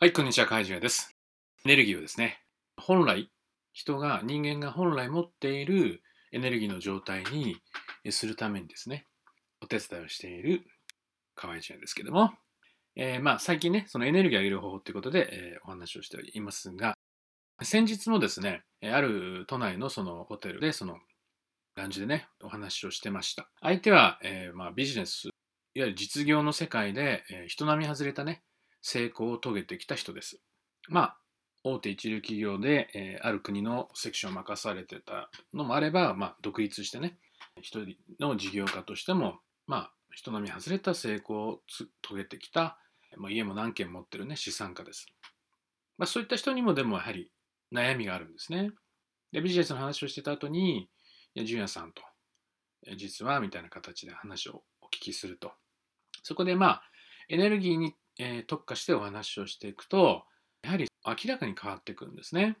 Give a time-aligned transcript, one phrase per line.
[0.00, 1.16] はい、こんにちは、カイジュアです。
[1.64, 2.40] エネルギーをですね、
[2.76, 3.32] 本来、
[3.72, 7.56] 人が、人間が本来持っているエネルギーの状態に
[8.12, 9.06] するためにですね、
[9.60, 10.64] お手伝いをしている
[11.34, 12.30] 河合ジュアですけども、
[12.94, 16.94] えーまあ最近ね、そのエネルギーを上げる方法ということで、えーお話をしていますが、
[17.64, 20.98] 先日もですね、ある都内のそのホテルで、その
[21.74, 23.50] ランジでね、お話をしてました。
[23.60, 25.32] 相手は、えーまあ、ビジネス、いわ
[25.74, 28.44] ゆる実業の世界で、えー人並み外れたね、
[28.82, 30.40] 成功を遂げてきた人です。
[30.88, 31.18] まあ、
[31.64, 37.18] 大手一流企業で、えーある国のセクションを任されてたのもあれば、まあ、独立してね、
[37.60, 42.78] 一人の事業家としても、まあ、人並み外れた成功を遂げてきた、
[43.16, 45.06] まあ、家も何軒持ってるね、資産家です。
[45.96, 47.32] まあ、そういった人にもでもやはり
[47.72, 48.70] 悩みがあるんですね。
[49.32, 50.88] で、ビジネスの話をしてた後に、い
[51.34, 52.02] や、ジュニアさんと、
[52.96, 55.52] 実は、みたいな形で話をお聞きすると。
[56.22, 56.82] そこでまあ、
[57.28, 60.24] エネルギーに、えー特化してお話をしていくと、
[60.62, 62.58] やはり明らかに変わってくるんですね。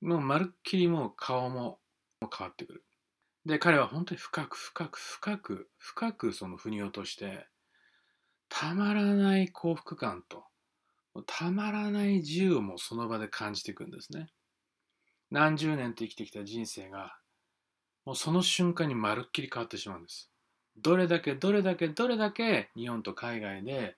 [0.00, 1.78] もうまるっきりもう顔も
[2.20, 2.84] 変わってくる。
[3.46, 7.46] で、彼は本当に深く深く深く深くその腑に落として、
[8.48, 10.44] たまらない幸福感と、
[11.26, 14.28] たまらない自由をもその場で感じていくんですね。
[15.30, 17.16] 何十年と生きてきた人生が、
[18.04, 20.30] もうその瞬間にまるっきり変わってしまうんです。
[20.76, 23.96] どれだけどれだけどれだけ日本と海外で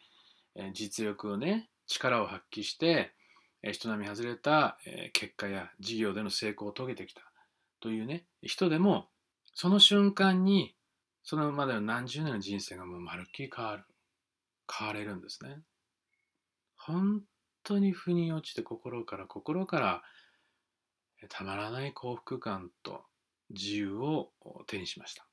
[0.73, 3.13] 実力をね力を発揮して
[3.73, 4.79] 人並み外れた
[5.13, 7.23] 結果や事業での成功を遂げてきた。
[7.81, 9.09] というね人でも
[9.55, 10.75] その瞬間に
[11.25, 13.85] そのまでの何十年の人生がもうまるっきり変わる
[14.79, 15.61] 変われるんですね。
[16.77, 17.23] 本
[17.63, 20.03] 当に腑に落ちて心から心から
[21.29, 23.05] たまらない幸福感と
[23.51, 24.31] 自由を
[24.67, 25.25] 手にしました。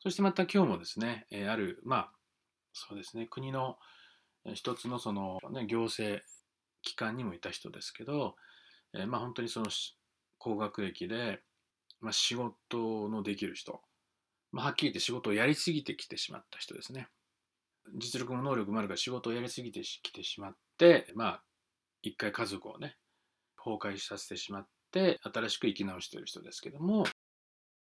[0.00, 2.12] そしてまた今日もですね、ある、まあ、
[2.72, 3.78] そうですね、国の
[4.54, 6.22] 一つのその、ね、行政
[6.82, 8.36] 機関にもいた人ですけど、
[8.94, 9.66] えーまあ本当にその
[10.38, 11.42] 高学歴で、
[12.00, 13.82] まあ、仕事のできる人、
[14.52, 17.08] まあ、はっきり言って仕事をやりすぎてきてしまった人ですね。
[17.98, 21.42] 実力も能力もあるから仕事をやりすぎてきてしまって、まあ、
[22.02, 22.96] 一回家族をね、
[23.56, 27.04] 崩壊させてしまって、新しく生き直している人ですけども、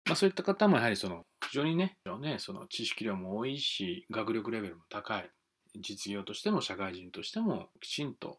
[0.07, 5.29] まあ、そういった方もやはりその非常にねねその知識量も多いし学力レベルも高い
[5.81, 8.39] 実業としても社会人としてもきちんと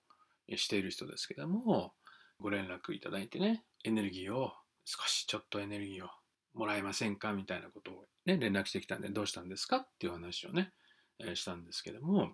[0.56, 1.94] している人ですけども
[2.40, 4.54] ご連絡いただいてねエネルギーを
[4.86, 6.10] 少しちょっとエネルギーを
[6.54, 10.72] もらえませんかみたいなことを、ね、連絡してきたんでどうしたんですかっていう話をね、
[11.36, 12.32] したんですけども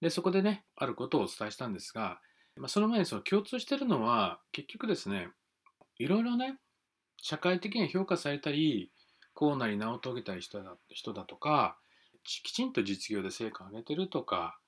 [0.00, 2.20] でそこでねあることをお伝えしたんですが、
[2.56, 5.28] まあ、その前にその共通してるのは結局ですね
[5.98, 6.58] いろいろね
[7.20, 8.92] 社会的に評価されたり
[9.34, 11.76] こうなり名を遂げたり人だ人だとか
[12.28, 14.58] きちんと実業で成果を上げてるとか、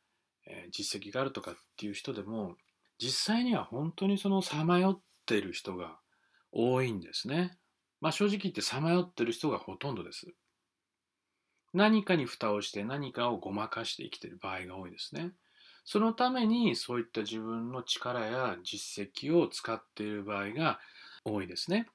[0.46, 2.56] えー実績があるとかっていう人でも
[2.98, 5.98] 実際には本当にそのさまよっている人が
[6.52, 7.58] 多いんですね。
[8.00, 10.26] まあ正直言ってさまよってる人がほとんどです。
[11.72, 15.32] 何かに蓋をして何かをごまかして生きている場合が多いですね。
[15.84, 20.80] そのためにそういった自分の力や実績を使っている場合が
[21.24, 21.86] 多いですね。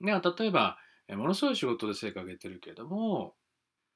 [0.00, 0.78] では例えば
[1.08, 3.34] ものすごい仕事で成果を上げてるけれども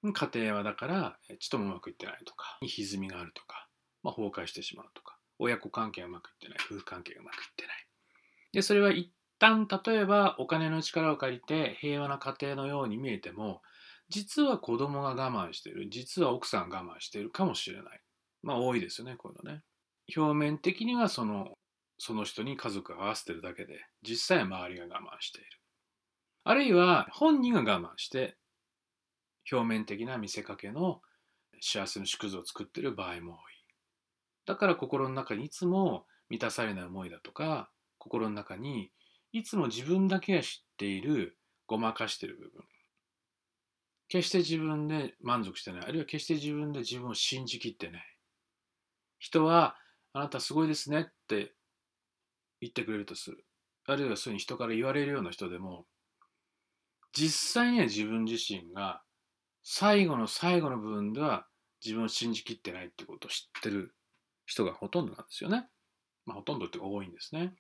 [0.03, 3.69] 家庭はだからえちともうまくいってないとか歪みがあるとか、
[4.03, 7.87] まあ、崩壊してしまうとか親子関係がうまくいってない夫婦関係がうまくいってない。
[8.53, 13.63] でそれは一旦例えばお金の力を借りて平和な家庭のように見えても
[14.09, 18.01] 実は子供が我慢している実は奥さんが我慢しているかもしれない。
[18.43, 19.63] まあ多いですよねこういうのね。
[20.17, 21.59] 表面的にはその
[21.99, 25.49] その人に家族を合わせてるだけで実際は周りが我慢している。
[26.45, 28.37] あるいは本人が我慢して
[29.51, 31.01] 表面的な見せかけの
[31.61, 33.39] 幸せの縮図を作ってる場合も多い。
[34.47, 38.91] だから心の中にいつも満たされない思いだとか心の中に
[39.33, 41.37] いつも自分だけが知っている
[41.67, 42.65] ごまかしてる部分。
[44.09, 45.81] 決して自分で満足してない。
[45.85, 48.17] あるいは決して自分で自分を信じきってない。
[49.21, 49.77] 人は
[50.13, 51.55] あなたすごいですねって
[52.61, 53.45] 言ってくれるとする。
[53.87, 55.87] あるいはそういうに人から言われるような人でも
[57.13, 59.03] 実際には自分自身が
[59.63, 61.47] 最後の最後の部分では
[61.85, 63.95] 自分を信じきってないってことを知ってる
[64.47, 65.69] 人がほとんどなんですよね。
[66.27, 67.55] まあ、ほとんどって多いんですね。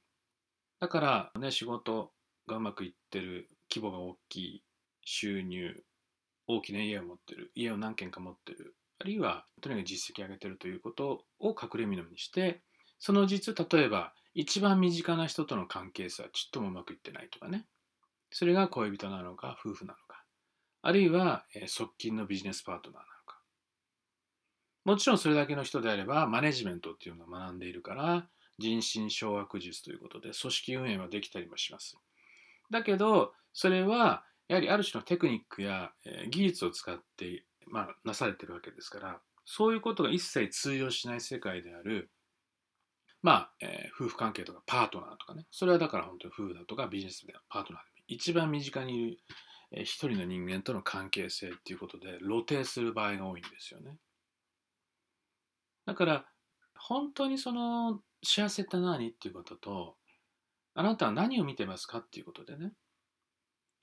[0.81, 2.13] だからね、仕事
[2.47, 4.65] がうまくいってる、規模が大きい、
[5.05, 5.85] 収入、
[6.47, 12.63] 大きな家を持ってる、家を何軒か持ってる、あるいはとにかく実績上げてるということを隠れみのにして、
[12.99, 17.67] その実、例えば一番身近な人との関係性はちっともうまくいってないとかね。
[18.31, 20.10] それが恋人なのか夫婦なのか
[20.83, 23.39] あるいは、え側近のビジネスパートナーなのか。
[24.85, 28.27] もちろんそれだけの人であればマネジメントっていうのを学んでいるから
[28.59, 31.99] 人心掌握術ということで組織運営はできたりもします。
[32.71, 42.11] だけどそれはやはりある種のテクニックやえ技術を使って、まあ、なされてるわけですからそういうことが一切通用しない世界である
[43.23, 45.47] まあ、えー、夫婦関係とかパートナーとかね。
[45.51, 49.19] それはだから本当に夫婦だとかビジネスでパートナーで一番身近にいる、
[49.73, 53.97] 一人の人間との関係性っていうことで露呈する場合が多いんですよね。
[55.87, 56.25] だから
[56.77, 59.97] 本当にその幸せって何っていうことと
[60.75, 62.73] あなたは何を見てますかっていうことでね。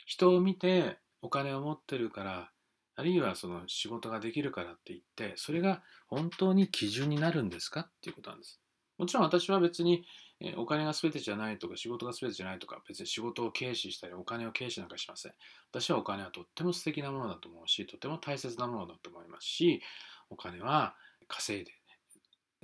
[0.05, 2.51] 人を見てお金を持ってるから
[2.95, 8.59] あるいはその仕事ができるからって言ってそれが本当に基準になるんですかっていうことなんです。
[8.97, 10.05] もちろん私は別に
[10.39, 15.33] えお金が全てじゃないとか仕事が全てじゃないとか別に仕事を軽視したりお金を軽視なんかしません
[15.71, 19.81] 私はお金はとっても素敵なものだと思うしとても大切なものだと思いますし
[20.29, 20.95] お金は
[21.27, 21.77] 稼いでね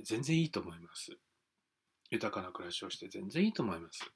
[0.02, 1.16] 全然いいと思います。
[2.10, 4.10] 豊かな暮らしをして全然いいと思います。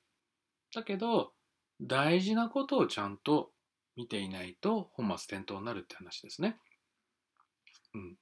[0.75, 1.33] だけど、
[1.81, 3.51] 大事なことをちゃんと
[3.97, 6.59] 見ていないと本末転倒になるって話ですね。
[7.95, 8.17] うん。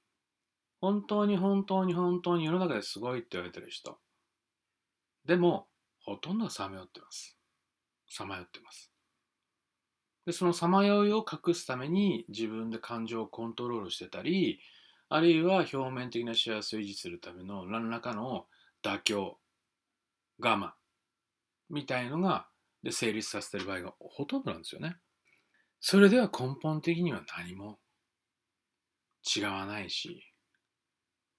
[0.79, 3.99] 本当に本当に本当に世の中ですごいって言われてる人。
[5.27, 5.67] でも、
[5.99, 7.37] ほとんどがさまよってます。
[8.09, 8.91] さまよってます。
[10.25, 14.61] で、そのさまよいを隠すために自分で感情をコントロールしてたり、
[15.09, 18.45] あるいは表面的な幸せを維持するための何らかの
[18.81, 19.37] 妥協、
[20.39, 20.71] 我慢
[21.69, 22.47] みたいのが
[22.83, 24.95] で成立させてる場合がほとんどなんですよね。
[25.81, 27.79] それでは根本的には何も
[29.35, 30.23] 違わないし、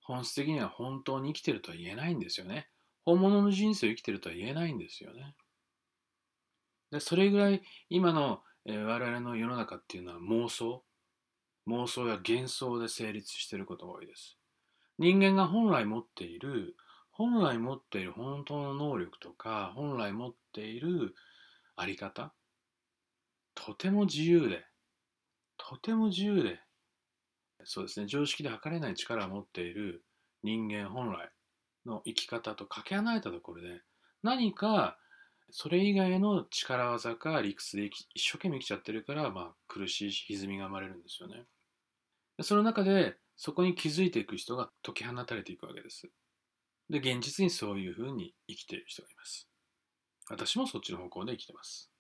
[0.03, 2.69] 本質的には本当に生きてるとは言えないんですよね。
[3.09, 5.35] 本物の人生を生きてるとは言えないんですよね。
[6.91, 10.83] でそれぐらい今の、えー、我々の世の中っていうのは妄想
[11.67, 14.37] 妄想や幻想で成立していることが多いです。
[14.99, 16.77] 人間が本来持っている
[17.11, 21.15] 本来持っている本当の能力とか本来持っている
[21.77, 22.35] あり方
[23.55, 24.67] とても自由で
[25.57, 26.61] とても自由で
[27.65, 30.05] そうですね常識で測れない力を持っている
[30.43, 31.31] 人間本来
[31.89, 33.81] の生き方とかけ離れたところで
[34.23, 34.99] 何か
[35.51, 41.45] それ以外の力技か理屈で一生懸命生きちゃってるから、まあ、苦しい歪みが生まれるんですよね。
[42.43, 46.09] その中でそこに気づいていく人が解き放たれていくわけです。
[46.91, 49.49] で、現実にそういうふうに生きている人がいます。
[50.29, 51.91] 私もそっちの方向で生きてます。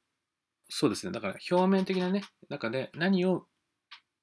[0.68, 1.12] そうですね。
[1.12, 3.46] だから表面的なね、中で何を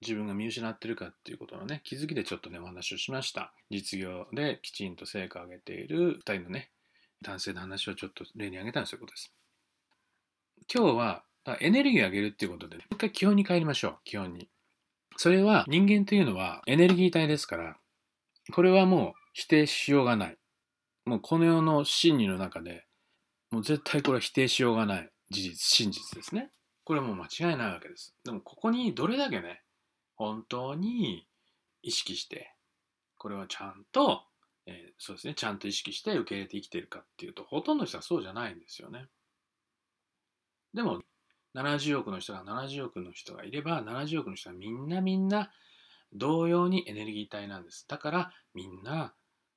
[0.02, 3.54] 自分が見失ってるかっていうことのね、気づきでちょっとね、お話をしました。
[3.70, 6.72] 実業できちんと成果を上げている2人のね、
[7.22, 9.34] 男性の話をちょっと例に挙げたんですよ、ことです。
[10.74, 11.24] 今日は
[11.60, 14.50] エネルギーを上げるっていうことで、もう一回基本に帰りましょう、基本に。
[15.18, 17.78] それは人間というのはエネルギー体ですから、
[18.52, 20.38] これはもう否定しようがない。
[21.06, 22.86] もうこの世の真理の中で、
[23.52, 26.52] もう絶対これは否定しようがない事実、真実ですね。
[26.84, 28.16] これはもう間違いないわけです。
[28.24, 29.62] でもここにどれだけね、
[30.16, 31.28] 本当に
[31.82, 32.54] 意識して、
[33.18, 34.24] これはちゃんと、
[34.66, 39.06] えー、そうですね、ちゃんと意識して受け入れて生きてるかっていうと、ほとんどの人はそうじゃないんですよね。
[40.74, 41.02] でも、
[41.56, 45.52] 70億の人が70億の人がいれば70億の人はみんなみんな
[46.14, 47.86] 同様にエネルギー体なんです。
[47.88, 49.14] だからみんな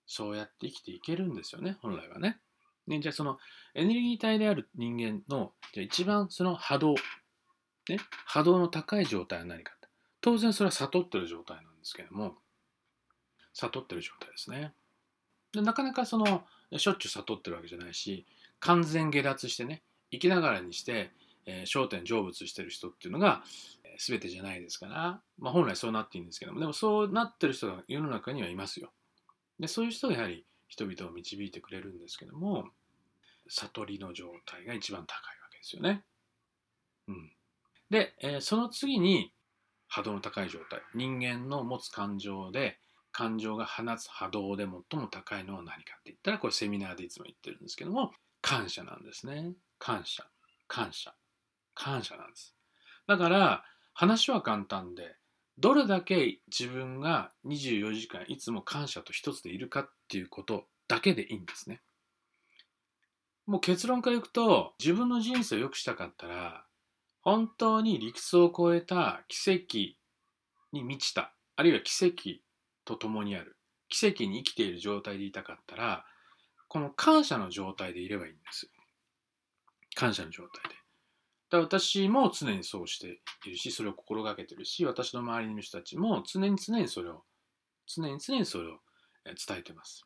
[0.07, 2.39] そうやって生きていけるんですよね、本来はね。
[2.87, 3.39] ねじゃあその
[3.75, 6.95] エネルギー体である人間のじゃ一番その波動、
[7.89, 9.78] ね、波動の高い状態は何か。
[10.21, 12.37] 当然それは悟ってる状態なんですけども、
[13.53, 14.73] 悟ってる状態ですね。
[15.53, 16.45] でなかなかその
[16.77, 18.27] しょっちゅう悟ってるわけじゃないし、
[18.61, 21.11] 完全下脱してね、生きながらにして、
[21.47, 23.43] えー、焦点成仏してる人っていうのが、
[23.85, 28.91] えー、全てじゃないですから、まあ、本来そうなっていいんですけどもでもそうなってる人が世の中にはいますよ。
[29.59, 32.69] でそういう人がやはり人々を導いてくれるんですけども
[33.49, 36.05] 悟りの状態が一番高いわけですよね、
[37.09, 37.33] うん、
[37.91, 39.33] で、えー、その次に
[39.89, 42.79] 波動の高い状態人間の持つ感情で
[43.11, 50.25] 感情が放つ波動で最も高いのは何かって言ったらこれセミナーでいつも言ってるんですけども感謝なんですね感謝
[50.69, 51.15] 感謝
[51.75, 52.55] 感謝なんです。
[53.07, 53.65] だから
[53.95, 55.17] 話は簡単で
[55.59, 61.81] どれだけ自分が24時間いつも感謝と一つでいるかっていうことだけでいいんですね。
[63.47, 66.65] もう結論からいくと自分の人生を良くしたかったら
[67.21, 69.97] 本当に理屈を超えた奇跡
[70.73, 72.41] に満ちたあるいは奇跡
[72.85, 73.57] と共にある
[73.89, 76.05] 奇跡に生きている状態でいたかったら
[76.69, 78.71] この感謝の状態でいればいいんです。
[79.97, 80.77] 感謝の状態で。
[81.51, 87.25] だ私も常にそうしているし、それを心がけてるし、私の周りの人たちも常に常にそれを
[87.87, 88.79] 常に常にそれを
[89.25, 90.05] 伝えてます。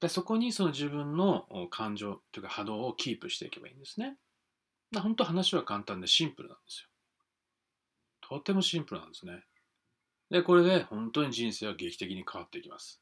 [0.00, 4.16] でそこにその自分の感情というか波動をキープしていけばいいんですね。
[4.98, 6.88] 本当話は簡単でシンプルなんですよ。
[8.22, 9.44] とてもシンプルなんですね。
[10.30, 13.00] で、これで本当に人生は劇的に変わっていきます。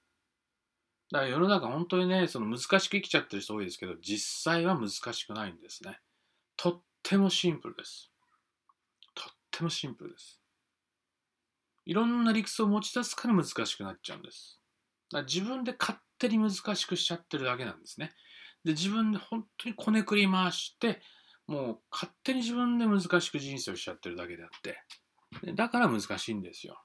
[1.11, 6.01] だから世の中本当にね、その難しく生きちゃってる人多いですけど、実際は難しくないんですね。
[6.57, 8.11] とってもシンプルです。
[9.15, 10.41] とってもシンプルです。
[11.87, 14.61] いろんな理屈を持ち出すから難しくなっちゃうんです。
[15.11, 18.13] だから自分で勝手に難しくしちゃってるだけなんですね。
[18.65, 21.01] で、自分で本当にこねくり回して、
[21.49, 26.79] もう勝手に自分で難しく人生をしちゃってるだけであって、だから難しいんですよ。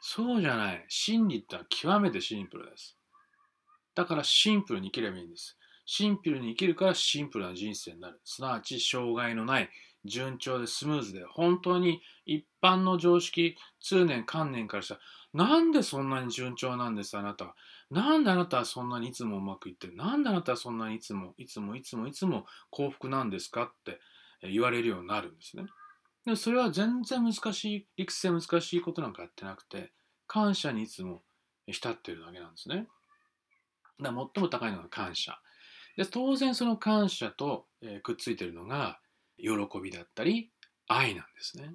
[0.00, 0.84] そうじゃない。
[0.88, 2.98] 真理ってのは極めてシンプルです。
[3.94, 5.56] だからシンプルに生きればいいんです。
[5.86, 8.20] シンプルに生きるからシンプルな人生になる。
[8.24, 9.70] すなわち障害のない
[10.04, 15.00] 順調でスムーズで本当に一般の常識通念観念からしたら
[15.32, 17.54] なんでそんなに順調なんですあなたは？
[17.90, 23.64] なんであなたはそんなにいつもうまくいってるなんであなたはそんなにいつもいつもいつもいつも幸福なんですか？
[23.64, 24.00] って
[24.42, 25.64] 言われるようになるんですね。
[26.26, 29.92] でそれは全然難しい理屈で難しいことなんかやってなくて
[30.26, 31.22] 感謝にいつも
[31.66, 32.86] 浸ってるだけなんですね。
[34.00, 35.38] だ最も高いのが感謝。
[35.96, 38.98] で当然その感謝と、えー、くっついてるのが
[39.42, 39.50] 喜
[39.82, 40.52] びだったり
[40.86, 41.74] 愛なんですね。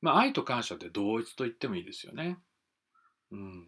[0.00, 2.38] まあ愛と感謝って同一と言ってもいいですよね。
[3.32, 3.66] うん。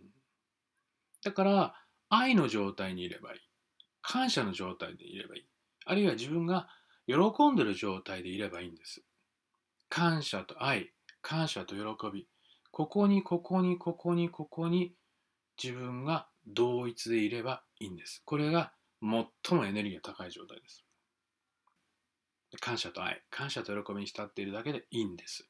[1.25, 1.75] だから
[2.09, 3.41] 愛の状態にいればいい。
[4.03, 5.47] 感謝の状態でいればいい。
[5.87, 6.69] あるいは自分が
[7.07, 7.17] 喜
[7.51, 9.03] んでる状態でいればいいんです。
[9.89, 12.29] 感謝と愛、感謝と喜び。
[12.71, 14.95] ここに、ここに、ここに、ここに
[15.63, 18.23] 自分が同一でいればいいんです。
[18.25, 20.85] これが最もエネルギーが高い状態です。
[22.61, 25.49] 感謝と愛、感謝と喜びに浸っているだけでいいんです。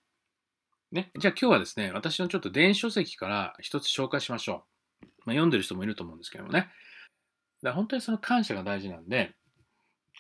[0.92, 4.64] ね、じゃあ今日はですね、私のちょっと電子書籍から一つ紹介しましょ
[5.02, 5.06] う。
[5.24, 6.70] まあ、読んでる人もいると思うんですけどもね。
[7.62, 9.34] だ本当にその感謝が大事なんで、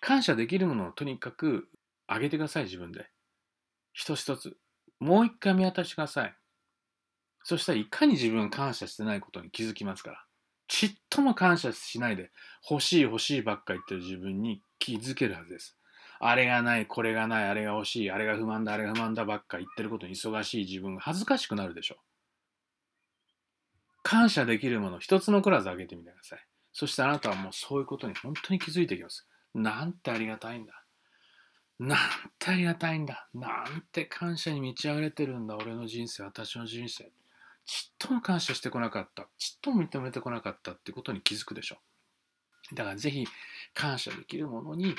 [0.00, 1.68] 感謝できるものをとにかく
[2.06, 3.06] あげてください、自分で。
[3.92, 4.56] 一つ一つ。
[4.98, 6.34] もう一回見渡してください。
[7.44, 10.24] そしたらいかに自分感謝してないことに気づきますから。
[10.68, 12.30] ちっとも感謝しないで
[12.70, 15.76] 欲しい欲しいばっか言ってる自分に気づけるはずです。
[16.24, 21.96] あれがない、これがない、あれが欲しい、あれが不満だ、あれが不満だばっか言ってることに忙しい自分が恥ずかしくなるでしょ。
[24.04, 26.46] 感謝できるもの一つ残らずあげてみてください。
[26.72, 29.26] そしてあなたはもうそういうことに本当に気づいてきます。
[29.52, 30.84] なんてありがたいんだ。
[31.80, 31.98] なん
[32.38, 33.28] てありがたいんだ。
[33.34, 35.56] なんて感謝に満ち溢れてるんだ。
[35.56, 37.10] 俺の人生、私の人生。
[37.66, 41.78] ちっとも感謝してこなかった、ちっとも認めてこなかったってことに気づくでしょ。
[42.74, 43.26] だからぜひ
[43.74, 44.94] 感謝できるものに、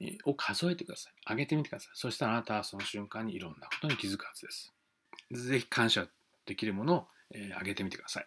[0.00, 1.12] えを数えてください。
[1.30, 1.90] 上げてみてください。
[1.94, 4.72] そしたらあなたはその瞬間にいろんなことに気づくはずです。
[5.30, 6.06] ぜひ感謝
[6.46, 8.26] できるものを、えー、げてみてください。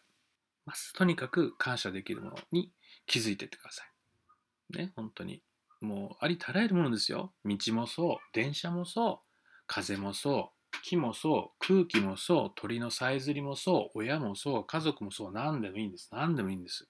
[0.65, 2.71] まずとにかく感謝できるものに
[3.05, 3.83] 気づいていってくださ
[4.73, 4.77] い。
[4.77, 5.41] ね、本当に。
[5.81, 7.33] もうありとあらゆるものですよ。
[7.43, 9.27] 道もそう、電車もそう、
[9.67, 16.09] 風もそう、木もそう、空気もそう、鳥のさえずりもそう、親もそう、家族もそう、何でもいいんです。
[16.11, 16.87] 何でもいいんです。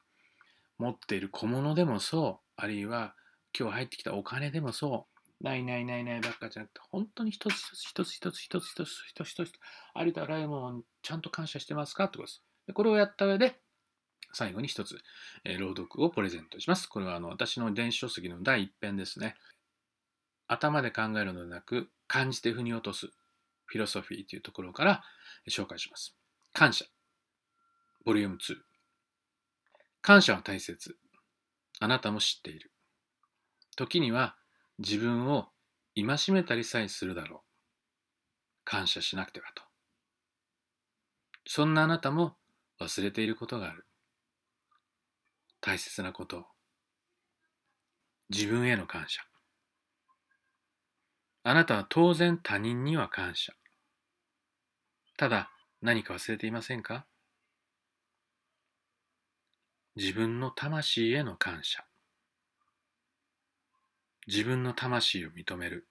[0.78, 3.16] 持っている小物でもそう、あるいは
[3.58, 5.08] 今日入ってきたお金でもそ
[5.42, 9.52] う、ないないないないばっかじゃなくて、本当に一つ一つ一つ一つ一つ一つ一つ
[9.94, 12.44] ありとあらゆるものにちゃんと感謝してますかってことです。
[12.68, 13.60] でこれをやった上で、
[14.32, 14.98] 最後に一つ、
[15.44, 16.88] えー、朗読をプレゼントします。
[16.88, 19.36] これはあの私の電子書籍の第一編ですね。
[20.48, 23.08] 頭で考えるのではなく、感じて腑に落とす
[23.66, 25.04] フィロソフィーというところから
[25.50, 26.16] 紹介します。
[26.54, 26.86] 感謝。
[28.06, 28.56] ボリューム2。
[30.02, 30.98] 感謝は大切。
[31.80, 32.72] あなたも知っている。
[33.76, 34.36] 時には
[34.80, 35.48] 自分を
[35.96, 37.42] 戒めたりさえするだろう。
[38.64, 39.64] 感謝しなくてはと。
[41.48, 42.38] そんなあなたも
[42.82, 43.86] 忘れていることがある。
[45.62, 46.46] 大切なこと。
[48.30, 49.22] 自分への感謝。
[51.44, 53.54] あなたは当然他人には感謝。
[55.18, 55.52] ただ
[55.82, 57.06] 何か忘れていませんか？
[59.98, 61.86] 自分の魂への感謝。
[64.28, 65.88] 自分の魂を認める。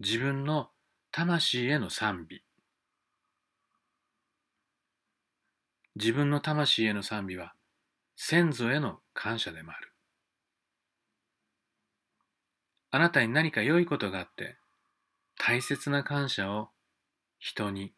[0.00, 0.70] 自分の
[1.12, 2.42] 魂への賛美。
[5.94, 7.54] 自分の魂への賛美は
[8.16, 9.92] 先祖への感謝でもある。
[12.90, 14.56] あなたに何か良いことがあって、
[15.38, 16.70] 大切な感謝を
[17.38, 17.92] 人に、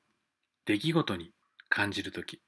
[0.67, 1.33] 出来事に
[1.71, 2.43] 感じるとき、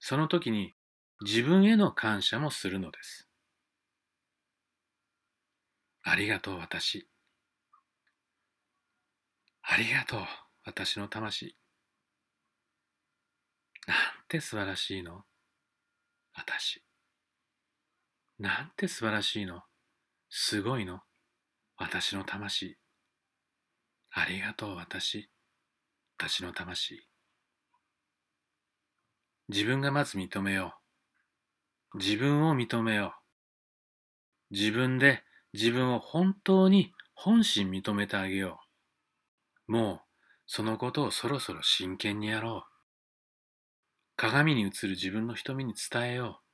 [0.00, 0.74] その時に
[1.20, 3.28] 自分への感謝もするのです。
[6.02, 7.08] ありがとう私。
[9.62, 10.20] ありがとう
[10.66, 11.56] 私の魂。
[13.86, 13.96] なん
[14.28, 15.22] て素晴らしいの
[16.34, 16.82] 私。
[18.38, 19.62] なんて素晴らしいの
[20.28, 21.00] すごいの
[21.78, 22.76] 私の魂。
[24.10, 25.30] ありがとう私。
[26.18, 27.08] 私の魂。
[29.48, 30.83] 自分がまず認めよう。
[31.94, 33.14] 自分を認めよ
[34.50, 34.54] う。
[34.54, 35.22] 自分で
[35.52, 38.60] 自分を本当に本心認めてあげよ
[39.68, 39.72] う。
[39.72, 40.00] もう
[40.46, 42.74] そのことをそろそろ真剣にやろう。
[44.16, 46.44] 鏡に映る自分の瞳に伝えよう。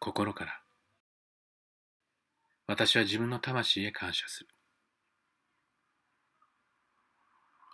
[0.00, 0.62] 心から。
[2.68, 4.48] 私は自分の魂へ感謝する。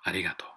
[0.04, 0.48] ありがとう。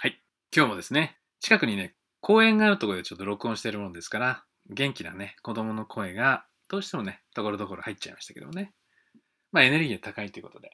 [0.00, 0.20] はい。
[0.56, 8.72] 今日もですね、近くにね、公園があるところでちょっと録音してるもんですから、元気なね、子供の声がどうしてもね、ところどころ入っちゃいましたけどもね。
[9.50, 10.70] まあエネルギーが高いということで、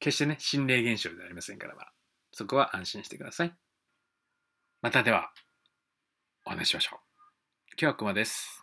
[0.00, 1.74] 決してね、心霊現象ではありませんから、
[2.32, 3.54] そこは安心してください。
[4.82, 5.32] またでは、
[6.44, 6.98] お話ししましょう。
[7.70, 8.54] 今日はここまでです。